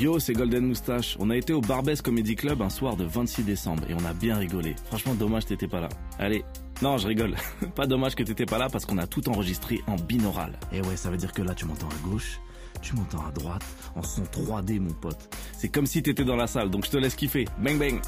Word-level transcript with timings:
Yo, 0.00 0.18
c'est 0.18 0.32
Golden 0.32 0.66
Moustache. 0.66 1.16
On 1.20 1.30
a 1.30 1.36
été 1.36 1.52
au 1.52 1.60
Barbès 1.60 2.02
Comedy 2.02 2.34
Club 2.34 2.62
un 2.62 2.70
soir 2.70 2.96
de 2.96 3.04
26 3.04 3.44
décembre 3.44 3.84
et 3.88 3.94
on 3.94 4.04
a 4.04 4.12
bien 4.12 4.36
rigolé. 4.36 4.74
Franchement, 4.86 5.14
dommage 5.14 5.46
t'étais 5.46 5.68
pas 5.68 5.80
là. 5.80 5.88
Allez, 6.18 6.44
non, 6.82 6.98
je 6.98 7.06
rigole. 7.06 7.36
pas 7.76 7.86
dommage 7.86 8.14
que 8.16 8.22
t'étais 8.24 8.46
pas 8.46 8.58
là 8.58 8.68
parce 8.68 8.86
qu'on 8.86 8.98
a 8.98 9.06
tout 9.06 9.28
enregistré 9.28 9.82
en 9.86 9.94
binaural. 9.94 10.58
Et 10.72 10.80
ouais, 10.80 10.96
ça 10.96 11.10
veut 11.10 11.16
dire 11.16 11.32
que 11.32 11.42
là, 11.42 11.54
tu 11.54 11.64
m'entends 11.66 11.88
à 11.88 12.08
gauche, 12.08 12.40
tu 12.82 12.96
m'entends 12.96 13.24
à 13.26 13.30
droite, 13.30 13.64
en 13.94 14.02
son 14.02 14.22
3D, 14.22 14.80
mon 14.80 14.92
pote. 14.92 15.32
C'est 15.56 15.68
comme 15.68 15.86
si 15.86 16.02
t'étais 16.02 16.24
dans 16.24 16.36
la 16.36 16.48
salle, 16.48 16.70
donc 16.70 16.86
je 16.86 16.90
te 16.90 16.96
laisse 16.96 17.14
kiffer. 17.14 17.44
Bang 17.58 17.78
bang. 17.78 18.00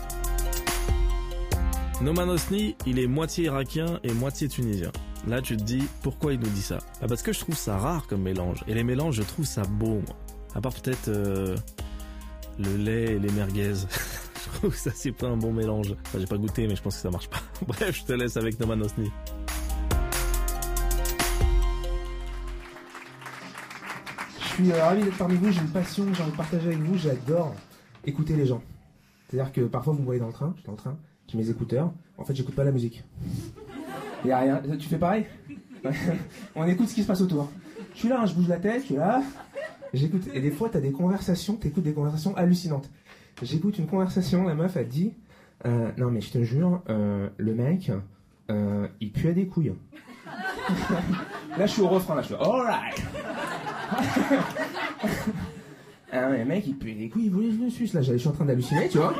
Noman 2.01 2.29
Osni, 2.29 2.75
il 2.87 2.99
est 2.99 3.07
moitié 3.07 3.45
irakien 3.45 4.01
et 4.03 4.13
moitié 4.13 4.49
tunisien. 4.49 4.91
Là, 5.27 5.41
tu 5.41 5.57
te 5.57 5.63
dis, 5.63 5.83
pourquoi 6.03 6.33
il 6.33 6.41
nous 6.41 6.49
dit 6.49 6.63
ça? 6.63 6.79
Bah 7.01 7.07
Parce 7.09 7.23
que 7.23 7.33
je 7.33 7.41
trouve 7.41 7.57
ça 7.57 7.77
rare 7.79 8.07
comme 8.07 8.23
mélange. 8.23 8.65
Et 8.67 8.75
les 8.75 8.85
mélanges, 8.85 9.17
je 9.17 9.23
trouve 9.23 9.45
ça 9.45 9.63
beau, 9.63 10.01
moi. 10.07 10.17
À 10.57 10.61
part 10.63 10.73
peut-être 10.73 11.09
euh, 11.09 11.55
le 12.59 12.77
lait 12.79 13.13
et 13.13 13.19
les 13.19 13.31
merguez. 13.31 13.75
je 13.75 14.59
trouve 14.59 14.71
que 14.71 14.79
ça, 14.79 14.91
c'est 14.95 15.13
pas 15.13 15.27
un 15.27 15.37
bon 15.37 15.53
mélange. 15.53 15.95
Enfin, 16.07 16.19
j'ai 16.19 16.25
pas 16.25 16.39
goûté, 16.39 16.67
mais 16.67 16.75
je 16.75 16.81
pense 16.81 16.97
que 16.97 17.03
ça 17.03 17.11
marche 17.11 17.29
pas. 17.29 17.41
Bref, 17.67 17.95
je 17.95 18.05
te 18.05 18.15
laisse 18.15 18.39
avec 18.39 18.59
Noman 18.59 18.81
Osni. 18.81 19.13
Je 24.41 24.45
suis 24.47 24.73
euh, 24.73 24.83
ravi 24.83 25.03
d'être 25.03 25.19
parmi 25.19 25.35
vous, 25.35 25.53
j'ai 25.53 25.61
une 25.61 25.69
passion, 25.69 26.07
j'ai 26.15 26.23
envie 26.23 26.33
de 26.33 26.37
partager 26.39 26.69
avec 26.69 26.79
vous, 26.79 26.97
j'adore 26.97 27.55
écouter 28.07 28.35
les 28.35 28.47
gens. 28.47 28.63
C'est-à-dire 29.29 29.53
que 29.53 29.61
parfois 29.61 29.93
vous 29.93 29.99
me 29.99 30.07
voyez 30.07 30.21
dans 30.21 30.29
le 30.29 30.33
train, 30.33 30.55
je 30.55 30.61
suis 30.61 30.67
dans 30.67 30.73
le 30.73 30.79
train, 30.79 30.97
j'ai 31.29 31.37
mes 31.37 31.51
écouteurs, 31.51 31.93
en 32.17 32.25
fait 32.25 32.35
j'écoute 32.35 32.55
pas 32.55 32.65
la 32.65 32.73
musique. 32.73 33.05
Y 34.25 34.31
a 34.31 34.39
rien, 34.39 34.63
tu 34.79 34.89
fais 34.89 34.97
pareil? 34.97 35.27
On 36.55 36.65
écoute 36.65 36.89
ce 36.89 36.95
qui 36.95 37.03
se 37.03 37.07
passe 37.07 37.21
autour. 37.21 37.53
Je 37.93 37.99
suis 37.99 38.09
là, 38.09 38.23
hein, 38.23 38.27
je 38.27 38.33
bouge 38.33 38.49
la 38.49 38.57
tête, 38.57 38.81
je 38.81 38.87
suis 38.87 38.95
là, 38.95 39.23
j'écoute, 39.95 40.23
et 40.35 40.41
des 40.41 40.51
fois 40.51 40.69
t'as 40.69 40.81
des 40.81 40.93
conversations, 40.93 41.57
t'écoutes 41.57 41.85
des 41.85 41.95
conversations 41.95 42.37
hallucinantes. 42.37 42.91
J'écoute 43.43 43.79
une 43.79 43.87
conversation, 43.87 44.45
la 44.45 44.55
meuf 44.55 44.77
a 44.77 44.85
dit, 44.85 45.13
euh, 45.67 45.91
non 45.99 46.11
mais 46.11 46.21
je 46.21 46.33
te 46.33 46.43
jure, 46.43 46.83
euh, 46.89 47.29
le 47.37 47.55
mec, 47.55 47.91
euh, 48.51 48.89
il 49.01 49.13
pue 49.13 49.29
à 49.29 49.33
des 49.33 49.47
couilles. 49.47 49.75
là 51.59 51.67
je 51.67 51.73
suis 51.73 51.83
au 51.83 51.89
refrain, 51.89 52.15
là 52.15 52.23
je 52.23 52.27
suis 52.27 52.35
alright 52.35 53.03
Ah 56.13 56.31
ouais, 56.31 56.39
le 56.39 56.45
mec, 56.45 56.65
il 56.67 56.77
pue 56.77 56.95
des 56.95 57.09
couilles, 57.09 57.27
il 57.27 57.31
voulait 57.31 57.49
que 57.49 57.57
je 57.57 57.63
le 57.65 57.69
suce. 57.69 57.93
Là, 57.93 58.01
je 58.01 58.17
suis 58.17 58.29
en 58.29 58.33
train 58.33 58.45
d'halluciner, 58.45 58.89
tu 58.89 58.99
vois. 58.99 59.13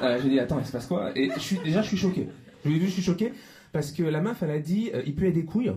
J'ai 0.00 0.28
dit, 0.28 0.38
attends, 0.38 0.60
il 0.60 0.64
se 0.64 0.70
passe 0.70 0.86
quoi? 0.86 1.10
Et 1.16 1.30
je 1.34 1.40
suis, 1.40 1.58
déjà, 1.58 1.82
je 1.82 1.88
suis 1.88 1.96
choqué. 1.96 2.28
Je 2.64 2.70
je 2.70 2.86
suis 2.86 3.02
choqué 3.02 3.32
parce 3.72 3.92
que 3.92 4.02
la 4.02 4.20
meuf, 4.20 4.42
elle 4.42 4.50
a 4.50 4.58
dit, 4.58 4.90
euh, 4.94 5.02
il 5.06 5.14
pue 5.14 5.30
des 5.30 5.44
couilles. 5.44 5.72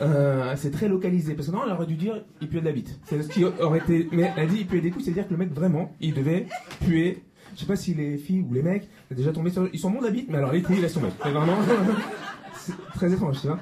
Euh, 0.00 0.54
c'est 0.56 0.70
très 0.70 0.88
localisé. 0.88 1.34
Parce 1.34 1.48
que 1.48 1.52
non, 1.52 1.62
elle 1.64 1.72
aurait 1.72 1.86
dû 1.86 1.96
dire, 1.96 2.24
il 2.40 2.48
pue 2.48 2.60
de 2.60 2.64
la 2.64 2.72
bite. 2.72 2.98
C'est 3.04 3.22
ce 3.22 3.28
qui 3.28 3.44
aurait 3.44 3.78
été. 3.78 4.08
Mais 4.12 4.32
elle 4.36 4.44
a 4.44 4.46
dit, 4.46 4.58
il 4.60 4.66
pue 4.66 4.80
des 4.80 4.90
couilles, 4.90 5.04
c'est-à-dire 5.04 5.26
que 5.26 5.32
le 5.32 5.38
mec, 5.38 5.52
vraiment, 5.52 5.94
il 6.00 6.14
devait 6.14 6.46
puer. 6.84 7.22
Je 7.54 7.60
sais 7.60 7.66
pas 7.66 7.76
si 7.76 7.94
les 7.94 8.16
filles 8.16 8.44
ou 8.48 8.52
les 8.52 8.62
mecs, 8.62 8.88
sont 9.08 9.14
déjà 9.14 9.32
tombé 9.32 9.50
sur. 9.50 9.68
Ils 9.72 9.78
sont 9.78 9.90
bons 9.90 10.00
de 10.00 10.06
la 10.06 10.10
bite, 10.10 10.28
mais 10.28 10.38
alors 10.38 10.52
les 10.52 10.62
couilles, 10.62 10.80
laisse 10.80 10.94
tomber. 10.94 11.08
C'est 11.22 11.30
vraiment. 11.30 11.56
très 12.94 13.12
étrange, 13.12 13.40
tu 13.40 13.46
vois. 13.46 13.58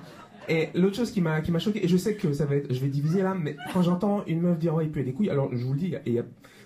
Et 0.49 0.71
l'autre 0.75 0.97
chose 0.97 1.11
qui 1.11 1.21
m'a 1.21 1.41
qui 1.41 1.53
choqué, 1.61 1.85
et 1.85 1.89
je 1.89 1.97
sais 1.97 2.15
que 2.15 2.33
ça 2.33 2.47
va 2.47 2.57
être, 2.57 2.73
je 2.73 2.81
vais 2.81 2.89
diviser 2.89 3.23
là, 3.23 3.35
mais 3.35 3.57
quand 3.73 3.83
j'entends 3.83 4.25
une 4.27 4.41
meuf 4.41 4.59
dire 4.59 4.75
il 4.83 4.91
pue 4.91 5.05
des 5.05 5.13
couilles, 5.13 5.31
alors 5.31 5.51
je 5.53 5.65
vous 5.65 5.73
le 5.73 5.79
dis, 5.79 5.95
et 6.05 6.21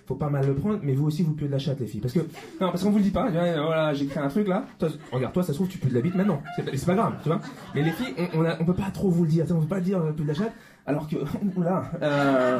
faut 0.07 0.15
pas 0.15 0.29
mal 0.29 0.47
le 0.47 0.55
prendre, 0.55 0.79
mais 0.83 0.93
vous 0.93 1.05
aussi 1.05 1.21
vous 1.21 1.33
puez 1.33 1.47
de 1.47 1.51
la 1.51 1.59
chatte 1.59 1.81
les 1.81 1.85
filles, 1.85 1.99
parce 1.99 2.13
que 2.13 2.19
non 2.19 2.69
parce 2.71 2.81
qu'on 2.81 2.91
vous 2.91 2.97
le 2.97 3.03
dit 3.03 3.11
pas, 3.11 3.29
voilà 3.29 3.93
j'ai 3.93 4.05
créé 4.05 4.23
un 4.23 4.29
truc 4.29 4.47
là, 4.47 4.65
regarde 5.11 5.33
toi 5.33 5.43
ça 5.43 5.49
se 5.49 5.57
trouve 5.57 5.67
tu 5.67 5.77
pues 5.77 5.89
de 5.89 5.95
la 5.95 6.01
bite 6.01 6.15
maintenant, 6.15 6.41
c'est 6.55 6.85
pas, 6.85 6.95
grave, 6.95 7.15
tu 7.21 7.27
vois, 7.27 7.41
mais 7.75 7.83
les 7.83 7.91
filles 7.91 8.13
on, 8.33 8.45
on, 8.45 8.65
peut 8.65 8.73
pas 8.73 8.89
trop 8.91 9.09
vous 9.09 9.23
le 9.23 9.29
dire, 9.29 9.45
on 9.51 9.59
peut 9.59 9.67
pas 9.67 9.81
dire 9.81 9.99
euh, 9.99 10.13
plus 10.13 10.23
de 10.23 10.29
la 10.29 10.33
chatte, 10.33 10.53
alors 10.85 11.09
que 11.09 11.17
oula, 11.57 11.91
euh, 12.01 12.59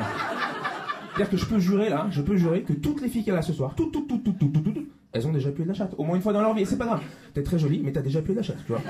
c'est-à-dire 1.15 1.31
que 1.31 1.37
je 1.37 1.45
peux 1.45 1.59
jurer 1.59 1.89
là, 1.89 2.07
je 2.11 2.21
peux 2.21 2.35
jurer 2.35 2.63
que 2.63 2.73
toutes 2.73 3.01
les 3.01 3.07
filles 3.07 3.23
qu'il 3.23 3.33
y 3.33 3.37
a 3.37 3.41
ce 3.41 3.53
soir, 3.53 3.73
toutes 3.75 3.93
toutes 3.93 4.07
toutes 4.09 4.23
toutes 4.23 4.37
toutes 4.37 4.53
toutes, 4.53 4.63
toutes 4.63 4.87
elles 5.13 5.25
ont 5.25 5.31
déjà 5.31 5.49
pué 5.51 5.63
de 5.63 5.69
la 5.69 5.73
chatte, 5.73 5.95
au 5.97 6.03
moins 6.03 6.17
une 6.17 6.21
fois 6.21 6.33
dans 6.33 6.41
leur 6.41 6.53
vie, 6.53 6.65
c'est 6.65 6.77
pas 6.77 6.85
grave, 6.85 7.01
t'es 7.33 7.43
très 7.43 7.57
jolie, 7.57 7.81
mais 7.81 7.93
t'as 7.93 8.01
déjà 8.01 8.21
pué 8.21 8.33
de 8.33 8.39
la 8.39 8.43
chatte, 8.43 8.63
tu 8.65 8.73
vois. 8.73 8.81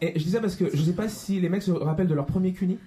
Et 0.00 0.18
je 0.18 0.24
dis 0.24 0.30
ça 0.30 0.40
parce 0.40 0.56
que 0.56 0.64
je 0.72 0.82
sais 0.82 0.92
pas 0.92 1.08
si 1.08 1.40
les 1.40 1.48
mecs 1.48 1.62
se 1.62 1.70
rappellent 1.70 2.08
de 2.08 2.14
leur 2.14 2.26
premier 2.26 2.52
cuni. 2.52 2.78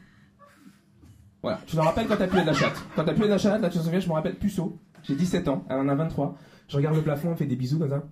Voilà, 1.41 1.59
tu 1.65 1.75
te 1.75 1.81
rappelles 1.81 2.07
quand 2.07 2.17
t'as 2.17 2.27
pué 2.27 2.41
de 2.41 2.47
la 2.47 2.53
chatte. 2.53 2.75
Quand 2.95 3.03
t'as 3.03 3.13
pué 3.13 3.23
de 3.25 3.29
la 3.29 3.37
chatte, 3.37 3.61
là 3.61 3.69
tu 3.69 3.77
te 3.79 3.83
souviens, 3.83 3.99
je 3.99 4.07
me 4.07 4.13
rappelle 4.13 4.35
puceau. 4.35 4.77
J'ai 5.03 5.15
17 5.15 5.47
ans, 5.47 5.65
elle 5.69 5.77
en 5.77 5.87
a 5.87 5.95
23. 5.95 6.37
Je 6.67 6.77
regarde 6.77 6.95
le 6.95 7.01
plafond, 7.01 7.29
on 7.31 7.35
fait 7.35 7.45
des 7.45 7.55
bisous 7.55 7.79
comme 7.79 7.89
ça. 7.89 8.03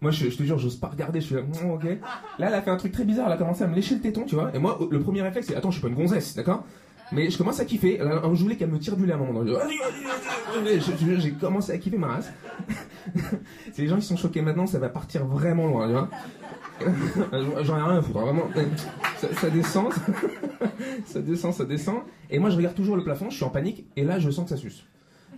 Moi, 0.00 0.10
je, 0.10 0.28
je 0.28 0.36
te 0.36 0.42
jure, 0.42 0.58
j'ose 0.58 0.76
pas 0.76 0.88
regarder, 0.88 1.20
je 1.20 1.26
suis 1.26 1.34
là, 1.36 1.42
mm, 1.42 1.70
ok. 1.70 1.84
Là, 2.38 2.48
elle 2.48 2.54
a 2.54 2.60
fait 2.60 2.70
un 2.70 2.76
truc 2.76 2.92
très 2.92 3.04
bizarre, 3.04 3.26
elle 3.26 3.32
a 3.32 3.36
commencé 3.36 3.62
à 3.62 3.66
me 3.66 3.74
lécher 3.74 3.94
le 3.94 4.00
téton, 4.00 4.24
tu 4.24 4.34
vois. 4.34 4.54
Et 4.54 4.58
moi, 4.58 4.78
le 4.90 5.00
premier 5.00 5.22
réflexe, 5.22 5.46
c'est, 5.46 5.56
attends, 5.56 5.70
je 5.70 5.78
suis 5.78 5.82
pas 5.82 5.88
une 5.88 5.94
gonzesse, 5.94 6.34
d'accord? 6.34 6.64
Mais 7.12 7.30
je 7.30 7.38
commence 7.38 7.60
à 7.60 7.64
kiffer. 7.64 8.00
Je 8.00 8.42
voulais 8.42 8.56
qu'elle 8.56 8.70
me 8.70 8.78
tire 8.78 8.96
du 8.96 9.06
lait 9.06 9.12
à 9.12 9.16
un 9.16 9.18
moment. 9.18 9.44
J'ai 11.18 11.32
commencé 11.32 11.72
à 11.72 11.78
kiffer 11.78 11.98
ma 11.98 12.08
race. 12.08 12.32
C'est 13.72 13.82
les 13.82 13.88
gens 13.88 13.96
qui 13.96 14.06
sont 14.06 14.16
choqués 14.16 14.42
maintenant, 14.42 14.66
ça 14.66 14.78
va 14.80 14.88
partir 14.88 15.24
vraiment 15.24 15.66
loin. 15.66 15.86
Tu 15.86 15.92
vois 15.92 16.08
J'en 16.82 17.78
ai 17.78 17.82
rien 17.82 17.98
à 17.98 18.02
foutre, 18.02 18.18
hein, 18.18 18.24
vraiment. 18.24 18.48
Ça, 19.18 19.28
ça 19.34 19.50
descend, 19.50 19.92
ça 21.06 21.20
descend, 21.20 21.52
ça 21.52 21.64
descend. 21.64 22.00
Et 22.30 22.38
moi, 22.38 22.50
je 22.50 22.56
regarde 22.56 22.74
toujours 22.74 22.96
le 22.96 23.04
plafond, 23.04 23.30
je 23.30 23.36
suis 23.36 23.44
en 23.44 23.50
panique, 23.50 23.86
et 23.96 24.04
là, 24.04 24.18
je 24.18 24.30
sens 24.30 24.44
que 24.44 24.50
ça 24.50 24.56
suce. 24.56 24.84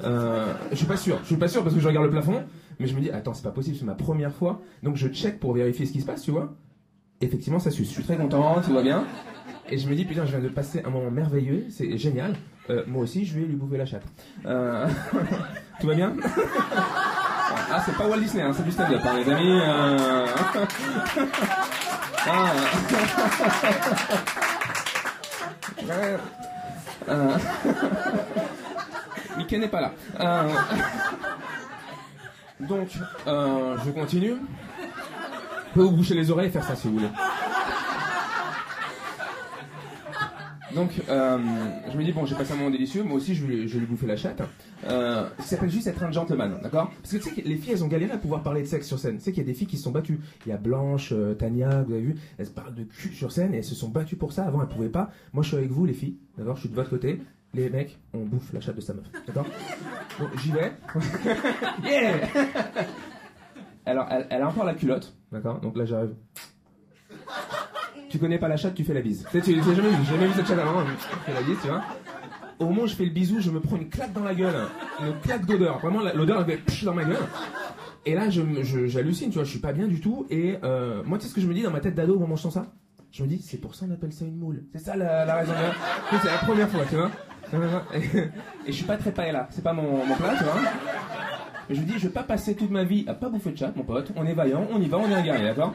Euh, 0.04 0.52
je 0.70 0.76
suis 0.76 0.86
pas 0.86 0.96
sûr, 0.96 1.18
je 1.22 1.26
suis 1.26 1.36
pas 1.36 1.48
sûr 1.48 1.62
parce 1.62 1.74
que 1.74 1.80
je 1.80 1.88
regarde 1.88 2.04
le 2.04 2.10
plafond, 2.10 2.44
mais 2.78 2.86
je 2.86 2.94
me 2.94 3.00
dis, 3.00 3.10
attends, 3.10 3.34
c'est 3.34 3.42
pas 3.42 3.50
possible, 3.50 3.76
c'est 3.76 3.84
ma 3.84 3.94
première 3.94 4.32
fois. 4.32 4.60
Donc 4.82 4.96
je 4.96 5.08
check 5.08 5.40
pour 5.40 5.52
vérifier 5.54 5.86
ce 5.86 5.92
qui 5.92 6.00
se 6.00 6.06
passe, 6.06 6.22
tu 6.22 6.30
vois. 6.30 6.54
Effectivement, 7.20 7.58
ça 7.58 7.70
suce. 7.70 7.88
Je 7.88 7.94
suis 7.94 8.04
très 8.04 8.16
content, 8.16 8.60
tout 8.60 8.72
va 8.72 8.82
bien. 8.82 9.04
Et 9.70 9.78
je 9.78 9.88
me 9.88 9.94
dis, 9.94 10.04
putain, 10.04 10.24
je 10.24 10.30
viens 10.30 10.40
de 10.40 10.48
passer 10.48 10.82
un 10.84 10.90
moment 10.90 11.10
merveilleux, 11.10 11.66
c'est 11.68 11.98
génial. 11.98 12.34
Euh, 12.70 12.84
moi 12.86 13.02
aussi, 13.02 13.24
je 13.24 13.38
vais 13.38 13.46
lui 13.46 13.56
bouffer 13.56 13.76
la 13.76 13.86
chatte. 13.86 14.04
Euh... 14.46 14.86
tout 15.80 15.86
va 15.86 15.94
bien? 15.94 16.14
Ah, 17.70 17.82
c'est 17.84 17.96
pas 17.96 18.06
Walt 18.06 18.18
Disney, 18.18 18.42
hein, 18.42 18.52
c'est 18.56 18.64
du 18.64 18.72
stand-up, 18.72 19.00
hein, 19.04 19.14
les 19.16 19.30
amis. 19.30 19.60
Euh... 19.60 20.26
ah. 22.26 22.52
Euh... 27.08 27.36
Mickey 29.36 29.58
n'est 29.58 29.68
pas 29.68 29.80
là. 29.82 29.92
Euh... 30.18 30.48
Donc, 32.60 32.88
euh, 33.26 33.76
je 33.84 33.90
continue. 33.90 34.36
Je 35.68 35.74
peux 35.74 35.82
vous 35.82 35.92
boucher 35.92 36.14
les 36.14 36.30
oreilles 36.30 36.48
et 36.48 36.50
faire 36.50 36.64
ça 36.64 36.74
si 36.74 36.88
vous 36.88 36.94
voulez. 36.94 37.08
Donc, 40.74 40.90
euh, 41.08 41.38
je 41.90 41.96
me 41.96 42.04
dis, 42.04 42.12
bon, 42.12 42.26
j'ai 42.26 42.34
passé 42.34 42.52
un 42.52 42.56
moment 42.56 42.70
délicieux, 42.70 43.02
moi 43.02 43.16
aussi 43.16 43.34
je 43.34 43.46
vais, 43.46 43.68
je 43.68 43.78
lui 43.78 43.86
bouffer 43.86 44.06
la 44.06 44.16
chatte. 44.16 44.42
Euh, 44.86 45.28
ça 45.38 45.44
s'appelle 45.44 45.70
juste 45.70 45.86
être 45.86 46.02
un 46.02 46.12
gentleman, 46.12 46.60
d'accord? 46.62 46.90
Parce 47.02 47.12
que 47.12 47.16
tu 47.16 47.22
sais 47.22 47.42
que 47.42 47.48
les 47.48 47.56
filles, 47.56 47.72
elles 47.72 47.84
ont 47.84 47.88
galéré 47.88 48.12
à 48.12 48.18
pouvoir 48.18 48.42
parler 48.42 48.62
de 48.62 48.66
sexe 48.66 48.86
sur 48.86 48.98
scène. 48.98 49.16
Tu 49.16 49.24
sais 49.24 49.32
qu'il 49.32 49.42
y 49.42 49.46
a 49.46 49.46
des 49.46 49.54
filles 49.54 49.66
qui 49.66 49.78
se 49.78 49.84
sont 49.84 49.90
battues. 49.90 50.20
Il 50.46 50.50
y 50.50 50.52
a 50.52 50.58
Blanche, 50.58 51.12
euh, 51.12 51.34
Tania, 51.34 51.82
vous 51.82 51.92
avez 51.92 52.02
vu, 52.02 52.16
elles 52.36 52.50
parlent 52.50 52.74
de 52.74 52.84
cul 52.84 53.14
sur 53.14 53.32
scène 53.32 53.54
et 53.54 53.58
elles 53.58 53.64
se 53.64 53.74
sont 53.74 53.88
battues 53.88 54.16
pour 54.16 54.32
ça. 54.32 54.44
Avant, 54.44 54.60
elles 54.62 54.68
pouvaient 54.68 54.88
pas. 54.88 55.10
Moi, 55.32 55.42
je 55.42 55.48
suis 55.48 55.56
avec 55.56 55.70
vous, 55.70 55.86
les 55.86 55.94
filles, 55.94 56.18
d'accord? 56.36 56.56
Je 56.56 56.60
suis 56.60 56.68
de 56.68 56.74
votre 56.74 56.90
côté. 56.90 57.20
Les 57.54 57.70
mecs, 57.70 57.98
on 58.12 58.24
bouffe 58.24 58.52
la 58.52 58.60
chatte 58.60 58.76
de 58.76 58.82
sa 58.82 58.92
meuf, 58.92 59.06
d'accord? 59.26 59.46
Donc, 60.18 60.28
j'y 60.42 60.52
vais. 60.52 60.72
yeah 61.82 62.28
Alors, 63.86 64.06
elle, 64.10 64.26
elle 64.28 64.42
a 64.42 64.48
encore 64.48 64.64
la 64.64 64.74
culotte, 64.74 65.16
d'accord? 65.32 65.60
Donc 65.60 65.78
là, 65.78 65.86
j'arrive 65.86 66.14
tu 68.18 68.24
connais 68.24 68.38
pas 68.38 68.48
la 68.48 68.56
chatte, 68.56 68.74
tu 68.74 68.82
fais 68.82 68.94
la 68.94 69.00
bise. 69.00 69.24
Tu 69.30 69.38
sais, 69.38 69.44
tu 69.44 69.54
l'as 69.54 69.62
jamais 69.62 69.90
jamais 70.10 70.26
vu 70.26 70.32
cette 70.34 70.48
chatte 70.48 70.58
avant, 70.58 70.84
je 70.84 71.06
fais 71.24 71.32
la 71.32 71.42
bise, 71.42 71.56
tu 71.62 71.68
vois. 71.68 71.82
Au 72.58 72.64
moment 72.64 72.82
où 72.82 72.86
je 72.88 72.96
fais 72.96 73.04
le 73.04 73.10
bisou, 73.10 73.38
je 73.38 73.52
me 73.52 73.60
prends 73.60 73.76
une 73.76 73.88
claque 73.88 74.12
dans 74.12 74.24
la 74.24 74.34
gueule, 74.34 74.56
une 75.00 75.20
claque 75.20 75.46
d'odeur. 75.46 75.78
Vraiment, 75.78 76.00
l'odeur 76.14 76.44
elle 76.48 76.58
fait 76.58 76.84
dans 76.84 76.94
ma 76.94 77.04
gueule. 77.04 77.16
Et 78.04 78.14
là, 78.14 78.28
j'hallucine, 78.28 79.28
tu 79.28 79.34
vois, 79.34 79.44
je 79.44 79.50
suis 79.50 79.60
pas 79.60 79.72
bien 79.72 79.86
du 79.86 80.00
tout. 80.00 80.26
Et 80.30 80.56
euh, 80.64 81.04
moi, 81.04 81.18
tu 81.18 81.24
sais 81.24 81.30
ce 81.30 81.34
que 81.36 81.40
je 81.40 81.46
me 81.46 81.54
dis 81.54 81.62
dans 81.62 81.70
ma 81.70 81.78
tête 81.78 81.94
d'ado 81.94 82.16
au 82.16 82.18
moment 82.18 82.34
où 82.34 82.36
je 82.36 82.42
sens 82.42 82.54
ça? 82.54 82.66
Je 83.12 83.22
me 83.22 83.28
dis, 83.28 83.40
c'est 83.40 83.58
pour 83.58 83.76
ça 83.76 83.86
qu'on 83.86 83.92
appelle 83.92 84.12
ça 84.12 84.24
une 84.24 84.36
moule. 84.36 84.64
C'est 84.72 84.80
ça 84.80 84.96
la, 84.96 85.36
raison. 85.36 85.52
c'est 86.20 86.26
la 86.28 86.38
première 86.38 86.68
fois, 86.68 86.84
tu 86.88 86.96
vois. 86.96 87.10
Et, 87.94 88.02
je 88.66 88.72
suis 88.72 88.84
pas 88.84 88.96
très 88.96 89.12
paella, 89.12 89.46
c'est 89.50 89.62
pas 89.62 89.72
mon, 89.72 90.04
mon 90.04 90.16
plat, 90.16 90.34
tu 90.36 90.42
vois. 90.42 90.60
Je 91.70 91.80
me 91.80 91.86
dis, 91.86 91.94
je 91.98 92.08
vais 92.08 92.12
pas 92.12 92.24
passer 92.24 92.56
toute 92.56 92.70
ma 92.70 92.82
vie 92.82 93.04
à 93.06 93.14
pas 93.14 93.28
bouffer 93.28 93.52
de 93.52 93.56
chat, 93.56 93.72
mon 93.76 93.84
pote. 93.84 94.10
On 94.16 94.26
est 94.26 94.34
vaillant, 94.34 94.66
on 94.72 94.80
y 94.80 94.88
va, 94.88 94.98
on 94.98 95.08
est 95.08 95.14
un 95.14 95.22
guerrier, 95.22 95.44
d'accord? 95.44 95.72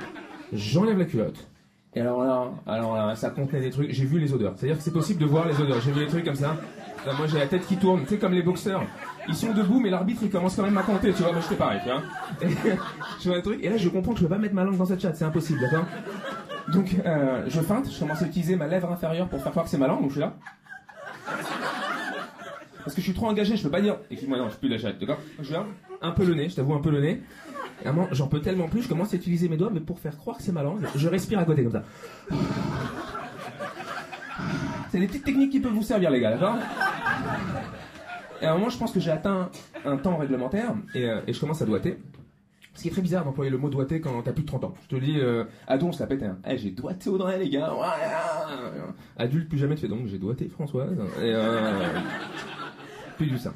J'enlève 0.52 0.98
la 0.98 1.06
culotte. 1.06 1.48
Et 1.96 2.02
alors 2.02 2.24
là, 2.24 2.52
alors 2.66 2.96
là, 2.96 3.16
ça 3.16 3.30
contenait 3.30 3.62
des 3.62 3.70
trucs. 3.70 3.92
J'ai 3.92 4.06
vu 4.06 4.20
les 4.20 4.34
odeurs. 4.34 4.54
C'est-à-dire 4.56 4.78
que 4.78 4.84
c'est 4.84 4.94
possible 4.94 5.22
de 5.22 5.26
voir 5.26 5.48
les 5.48 5.60
odeurs. 5.62 5.80
J'ai 5.82 5.92
vu 5.92 6.00
des 6.00 6.08
trucs 6.08 6.26
comme 6.26 6.36
ça. 6.36 6.56
Moi, 7.06 7.28
j'ai 7.28 7.38
la 7.38 7.48
tête 7.48 7.68
qui 7.68 7.78
tourne. 7.78 8.02
Tu 8.04 8.10
sais, 8.10 8.18
comme 8.18 8.34
les 8.34 8.42
boxeurs. 8.42 8.84
Ils 9.28 9.36
sont 9.36 9.54
debout, 9.54 9.80
mais 9.80 9.90
l'arbitre, 9.90 10.22
il 10.24 10.30
commence 10.30 10.56
quand 10.56 10.64
même 10.64 10.78
à 10.78 10.84
compter. 10.84 11.14
Tu 11.14 11.22
vois, 11.22 11.32
moi, 11.32 11.42
j'étais 11.42 11.56
pareil, 11.56 11.80
tu 11.84 11.90
vois. 11.90 12.02
Je 13.22 13.30
vois 13.30 13.38
des 13.38 13.44
trucs. 13.44 13.64
Et 13.64 13.70
là, 13.70 13.78
je 13.78 13.90
comprends 13.90 14.14
que 14.14 14.20
je 14.20 14.24
peux 14.24 14.30
pas 14.30 14.38
mettre 14.38 14.54
ma 14.54 14.64
langue 14.64 14.78
dans 14.78 14.86
cette 14.86 15.02
chatte. 15.02 15.16
C'est 15.16 15.26
impossible, 15.26 15.60
d'accord? 15.62 15.86
Donc, 16.74 16.96
euh, 17.06 17.44
je 17.48 17.62
feinte. 17.62 17.90
Je 17.92 18.00
commence 18.00 18.22
à 18.22 18.26
utiliser 18.26 18.56
ma 18.56 18.68
lèvre 18.68 18.92
inférieure 18.92 19.28
pour 19.30 19.42
faire 19.42 19.52
croire 19.52 19.66
que 19.66 19.72
c'est 19.72 19.78
ma 19.78 19.88
langue. 19.88 20.02
Donc, 20.02 20.10
je 20.10 20.16
suis 20.16 20.22
là. 20.22 20.34
Parce 22.84 22.96
que 22.96 23.02
je 23.02 23.06
suis 23.06 23.14
trop 23.14 23.28
engagé. 23.28 23.56
Je 23.56 23.64
peux 23.64 23.70
pas 23.72 23.82
dire. 23.82 23.98
Excuse-moi, 24.10 24.38
non, 24.38 24.46
je 24.46 24.52
suis 24.52 24.60
plus 24.60 24.70
la 24.70 24.78
chatte, 24.78 25.00
d'accord? 25.00 25.20
Je 25.40 25.44
suis 25.46 25.54
là. 25.54 25.66
Un 26.02 26.12
peu 26.12 26.26
le 26.26 26.34
nez. 26.34 26.50
Je 26.50 26.56
t'avoue, 26.56 26.74
un 26.74 26.82
peu 26.82 26.92
le 26.92 27.02
nez. 27.02 27.22
J'en 28.12 28.28
peux 28.28 28.40
tellement 28.42 28.68
plus, 28.68 28.84
je 28.84 28.90
commence 28.90 29.14
à 29.14 29.18
utiliser 29.18 29.50
mes 29.50 29.58
doigts, 29.58 29.72
mais 29.72 29.80
pour 29.82 30.00
faire 30.00 30.18
croire 30.18 30.38
que 30.38 30.44
c'est 30.44 30.52
ma 30.52 30.64
langue, 30.64 30.86
je 30.96 31.08
respire 31.08 31.40
à 31.40 31.46
côté 31.46 31.64
comme 31.64 31.74
ça. 31.74 31.84
C'est 34.90 35.00
des 35.00 35.08
petites 35.08 35.26
techniques 35.26 35.52
qui 35.52 35.60
peuvent 35.60 35.74
vous 35.74 35.84
servir, 35.84 36.12
les 36.12 36.20
gars, 36.20 36.32
d'accord? 36.32 36.56
Et 38.42 38.46
à 38.46 38.52
un 38.52 38.58
moment, 38.58 38.70
je 38.70 38.78
pense 38.78 38.92
que 38.92 39.00
j'ai 39.00 39.12
atteint 39.12 39.50
un 39.86 39.98
temps 39.98 40.18
réglementaire 40.18 40.76
et, 40.94 41.10
euh, 41.10 41.22
je 41.28 41.40
commence 41.40 41.62
à 41.62 41.66
doiter. 41.66 41.98
Ce 42.76 42.82
qui 42.82 42.88
est 42.88 42.92
très 42.92 43.02
bizarre 43.02 43.24
d'employer 43.24 43.52
le 43.52 43.58
mot 43.58 43.70
doiter 43.70 44.02
quand 44.02 44.22
t'as 44.24 44.34
plus 44.34 44.44
de 44.44 44.48
30 44.48 44.64
ans. 44.66 44.74
Je 44.84 44.96
te 44.96 45.02
dis, 45.02 45.20
euh, 45.20 45.46
ado, 45.68 45.88
on 45.88 45.92
se 45.92 46.00
la 46.00 46.08
pète. 46.08 46.24
Hein. 46.24 46.38
Eh, 46.48 46.58
j'ai 46.58 46.72
doigté 46.72 47.10
Audrey, 47.10 47.38
les 47.40 47.50
gars. 47.50 47.72
Adulte, 49.18 49.48
plus 49.48 49.58
jamais 49.58 49.76
tu 49.76 49.82
fais 49.82 49.88
donc, 49.88 50.08
j'ai 50.08 50.18
doigté 50.18 50.50
Françoise. 50.50 50.98
Et 51.22 51.32
euh, 51.34 51.88
plus 53.18 53.28
du 53.28 53.38
ça. 53.38 53.54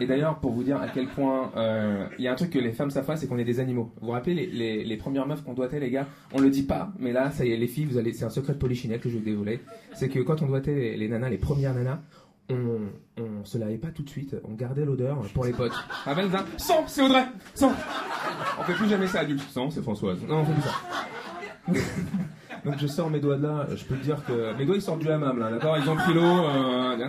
Et 0.00 0.06
d'ailleurs, 0.06 0.38
pour 0.38 0.52
vous 0.52 0.64
dire 0.64 0.80
à 0.80 0.88
quel 0.88 1.06
point 1.06 1.52
euh, 1.56 2.06
il 2.18 2.24
y 2.24 2.28
a 2.28 2.32
un 2.32 2.34
truc 2.34 2.50
que 2.50 2.58
les 2.58 2.72
femmes 2.72 2.90
savent 2.90 3.04
pas, 3.04 3.16
c'est 3.16 3.26
qu'on 3.26 3.38
est 3.38 3.44
des 3.44 3.60
animaux. 3.60 3.92
Vous 4.00 4.06
vous 4.06 4.12
rappelez 4.12 4.34
les, 4.34 4.46
les, 4.46 4.84
les 4.84 4.96
premières 4.96 5.26
meufs 5.26 5.44
qu'on 5.44 5.52
doigtait, 5.52 5.78
les 5.78 5.90
gars? 5.90 6.06
On 6.32 6.40
le 6.40 6.48
dit 6.50 6.62
pas, 6.62 6.90
mais 6.98 7.12
là, 7.12 7.30
ça 7.30 7.44
y 7.44 7.52
est, 7.52 7.56
les 7.56 7.66
filles, 7.68 7.84
vous 7.84 7.98
allez, 7.98 8.12
c'est 8.12 8.24
un 8.24 8.30
secret 8.30 8.54
de 8.54 8.58
polichinelle 8.58 9.00
que 9.00 9.08
je 9.08 9.14
vais 9.14 9.20
vous 9.20 9.24
dévoiler. 9.24 9.60
C'est 9.94 10.08
que 10.08 10.18
quand 10.20 10.40
on 10.42 10.46
doigtait 10.46 10.74
les, 10.74 10.96
les 10.96 11.08
nanas, 11.08 11.28
les 11.28 11.38
premières 11.38 11.74
nanas, 11.74 12.00
on, 12.48 12.80
on 13.18 13.44
se 13.44 13.58
lavait 13.58 13.78
pas 13.78 13.88
tout 13.88 14.02
de 14.02 14.08
suite, 14.10 14.34
on 14.48 14.54
gardait 14.54 14.84
l'odeur 14.84 15.18
pour 15.34 15.44
les 15.44 15.52
potes. 15.52 15.72
Rappelle 16.04 16.30
ça 16.30 16.44
Sang, 16.56 16.84
c'est 16.86 17.02
Audrey 17.02 17.24
Sang 17.54 17.72
On 18.58 18.62
fait 18.64 18.72
plus 18.74 18.88
jamais 18.88 19.06
ça 19.06 19.20
adulte. 19.20 19.42
Sang, 19.50 19.70
c'est 19.70 19.82
Françoise. 19.82 20.18
Non, 20.28 20.38
on 20.40 20.44
fait 20.44 20.52
plus 20.52 20.62
ça. 20.62 21.80
Donc 22.64 22.74
je 22.78 22.86
sors 22.86 23.08
mes 23.08 23.20
doigts 23.20 23.36
de 23.36 23.42
là, 23.42 23.66
je 23.74 23.84
peux 23.84 23.96
te 23.96 24.02
dire 24.02 24.22
que 24.26 24.56
mes 24.58 24.66
doigts 24.66 24.76
ils 24.76 24.82
sortent 24.82 25.00
du 25.00 25.08
hammam 25.10 25.38
là, 25.38 25.50
d'accord? 25.50 25.78
Ils 25.78 25.88
ont 25.88 25.96
pris 25.96 26.12
l'eau, 26.12 26.22
euh. 26.22 27.08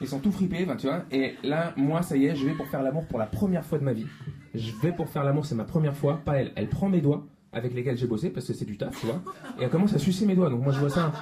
Ils 0.00 0.08
sont 0.08 0.18
tout 0.18 0.32
fripés, 0.32 0.66
tu 0.78 0.86
vois. 0.86 1.04
Et 1.10 1.34
là, 1.42 1.72
moi 1.76 2.02
ça 2.02 2.16
y 2.16 2.26
est, 2.26 2.36
je 2.36 2.46
vais 2.46 2.52
pour 2.52 2.66
faire 2.66 2.82
l'amour 2.82 3.06
pour 3.06 3.18
la 3.18 3.26
première 3.26 3.64
fois 3.64 3.78
de 3.78 3.84
ma 3.84 3.92
vie. 3.92 4.06
Je 4.54 4.72
vais 4.82 4.92
pour 4.92 5.08
faire 5.08 5.24
l'amour, 5.24 5.46
c'est 5.46 5.54
ma 5.54 5.64
première 5.64 5.96
fois, 5.96 6.20
pas 6.24 6.36
elle. 6.36 6.52
Elle 6.56 6.68
prend 6.68 6.88
mes 6.88 7.00
doigts 7.00 7.26
avec 7.52 7.74
lesquels 7.74 7.96
j'ai 7.96 8.06
bossé 8.06 8.30
parce 8.30 8.46
que 8.46 8.52
c'est 8.52 8.64
du 8.64 8.76
taf, 8.76 8.98
tu 9.00 9.06
vois. 9.06 9.22
Et 9.58 9.64
elle 9.64 9.70
commence 9.70 9.94
à 9.94 9.98
sucer 9.98 10.26
mes 10.26 10.34
doigts. 10.34 10.50
Donc 10.50 10.62
moi 10.62 10.72
je 10.72 10.80
vois 10.80 10.90
ça, 10.90 11.12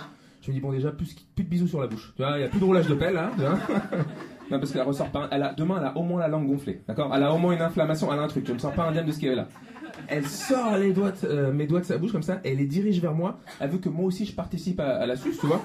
je 0.43 0.51
me 0.51 0.55
dis 0.55 0.61
bon 0.61 0.73
déjà 0.73 0.91
plus, 0.91 1.15
de 1.37 1.43
bisous 1.43 1.69
sur 1.69 1.81
la 1.81 1.87
bouche. 1.87 2.13
Tu 2.17 2.23
vois, 2.23 2.39
il 2.39 2.43
y 2.43 2.45
a 2.45 2.49
plus 2.49 2.61
de 2.61 2.65
roulage 2.65 2.87
de 2.87 2.95
pelle 2.95 3.15
là, 3.15 3.31
tu 3.35 3.41
vois. 3.41 3.59
Parce 4.51 4.73
qu'elle 4.73 4.83
ressort 4.83 5.11
pas. 5.11 5.29
Elle 5.31 5.43
a, 5.43 5.55
demain 5.55 5.77
elle 5.79 5.87
a 5.87 5.97
au 5.97 6.03
moins 6.03 6.21
la 6.21 6.29
langue 6.29 6.47
gonflée, 6.47 6.83
d'accord? 6.87 7.13
Elle 7.15 7.23
a 7.23 7.33
au 7.33 7.39
moins 7.39 7.55
une 7.55 7.63
inflammation, 7.63 8.13
elle 8.13 8.19
a 8.19 8.23
un 8.23 8.29
truc. 8.29 8.47
Je 8.47 8.53
ne 8.53 8.59
sors 8.59 8.73
pas 8.73 8.85
un 8.85 8.93
diable 8.93 9.09
de 9.09 9.13
ce 9.13 9.19
qu'il 9.19 9.29
y 9.29 9.31
avait 9.31 9.41
là. 9.41 9.49
Elle 10.09 10.27
sort 10.27 10.77
les 10.77 10.93
doigts, 10.93 11.13
euh, 11.25 11.53
mes 11.53 11.67
doigts 11.67 11.81
de 11.81 11.87
sa 11.87 11.97
bouche 11.97 12.13
comme 12.13 12.23
ça, 12.23 12.41
elle 12.45 12.59
les 12.59 12.67
dirige 12.67 13.01
vers 13.01 13.15
moi. 13.15 13.39
Elle 13.59 13.71
veut 13.71 13.79
que 13.79 13.89
moi 13.89 14.05
aussi 14.05 14.27
je 14.27 14.35
participe 14.35 14.81
à 14.81 15.07
la 15.07 15.17
suce, 15.17 15.39
tu 15.39 15.47
vois. 15.47 15.63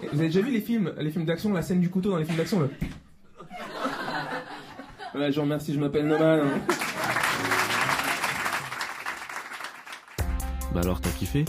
Vous 0.00 0.18
avez 0.18 0.28
déjà 0.28 0.40
vu 0.40 0.50
les 0.50 0.60
films, 0.60 0.92
les 0.98 1.10
films 1.10 1.24
d'action, 1.24 1.52
la 1.52 1.62
scène 1.62 1.80
du 1.80 1.88
couteau 1.90 2.10
dans 2.10 2.18
les 2.18 2.24
films 2.24 2.36
d'action. 2.38 2.60
Ouais, 5.14 5.30
je 5.30 5.36
vous 5.36 5.42
remercie, 5.42 5.72
je 5.72 5.80
m'appelle 5.80 6.06
Noman. 6.06 6.40
hein. 6.40 6.60
Bah 10.74 10.80
alors, 10.82 11.00
t'as 11.00 11.10
kiffé? 11.10 11.44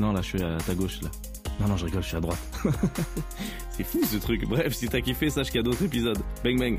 Non, 0.00 0.12
là, 0.12 0.20
je 0.20 0.26
suis 0.26 0.42
à 0.42 0.58
ta 0.58 0.74
gauche, 0.74 1.00
là. 1.02 1.08
Non, 1.60 1.68
non, 1.68 1.76
je 1.76 1.86
rigole, 1.86 2.02
je 2.02 2.08
suis 2.08 2.16
à 2.16 2.20
droite. 2.20 2.38
c'est 3.70 3.84
fou 3.84 4.00
ce 4.04 4.16
truc. 4.16 4.44
Bref, 4.48 4.72
si 4.74 4.88
t'as 4.88 5.00
kiffé, 5.00 5.30
sache 5.30 5.46
qu'il 5.48 5.56
y 5.56 5.60
a 5.60 5.62
d'autres 5.62 5.84
épisodes. 5.84 6.18
Bang 6.44 6.58
bang. 6.58 6.76